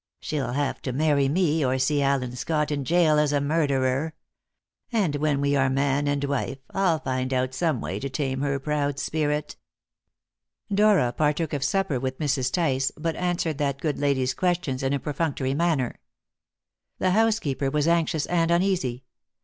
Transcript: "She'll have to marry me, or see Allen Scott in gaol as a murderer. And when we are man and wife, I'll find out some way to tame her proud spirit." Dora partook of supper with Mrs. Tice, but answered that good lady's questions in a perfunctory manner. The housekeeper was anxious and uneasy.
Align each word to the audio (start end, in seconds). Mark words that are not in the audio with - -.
"She'll 0.19 0.53
have 0.53 0.81
to 0.81 0.91
marry 0.93 1.29
me, 1.29 1.63
or 1.63 1.77
see 1.77 2.01
Allen 2.01 2.35
Scott 2.35 2.71
in 2.71 2.83
gaol 2.83 3.19
as 3.19 3.31
a 3.31 3.39
murderer. 3.39 4.15
And 4.91 5.17
when 5.17 5.39
we 5.39 5.55
are 5.55 5.69
man 5.69 6.07
and 6.07 6.23
wife, 6.23 6.57
I'll 6.71 6.97
find 6.97 7.31
out 7.31 7.53
some 7.53 7.81
way 7.81 7.99
to 7.99 8.09
tame 8.09 8.41
her 8.41 8.57
proud 8.59 8.97
spirit." 8.97 9.57
Dora 10.73 11.11
partook 11.13 11.53
of 11.53 11.63
supper 11.63 11.99
with 11.99 12.17
Mrs. 12.17 12.51
Tice, 12.51 12.91
but 12.97 13.15
answered 13.15 13.59
that 13.59 13.79
good 13.79 13.99
lady's 13.99 14.33
questions 14.33 14.81
in 14.81 14.91
a 14.93 14.97
perfunctory 14.99 15.53
manner. 15.53 15.99
The 16.97 17.11
housekeeper 17.11 17.69
was 17.69 17.87
anxious 17.87 18.25
and 18.25 18.49
uneasy. 18.49 19.03